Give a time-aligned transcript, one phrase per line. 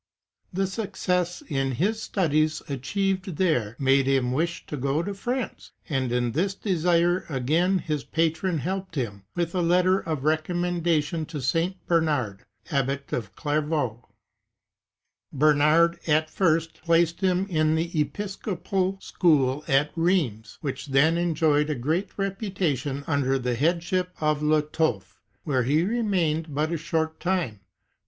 [0.51, 6.11] The success in his studies achieved there made him wish to go to France and
[6.11, 8.03] in this 58 PETER LOMBARD AND HIS TEXT BOOK 59 desire again his
[8.33, 11.75] patron helped him with a letter of recommenda tion to St.
[11.85, 14.03] Bernard, Abbot of Clairvaux.^
[15.31, 21.75] Bernard at first placed him in the episcopal school at Rheims, which then enjoyed a
[21.75, 27.59] great reputation, under the headship of Lotolf,^ where he remained but a short time.